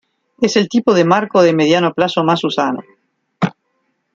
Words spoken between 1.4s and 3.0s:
de Mediano Plazo más usado.